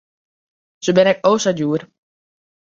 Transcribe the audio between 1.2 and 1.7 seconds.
o sa